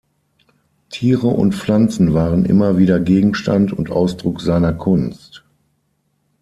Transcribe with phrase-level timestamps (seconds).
[0.89, 5.43] Tiere und Pflanzen waren immer wieder Gegenstand und Ausdruck seiner Kunst.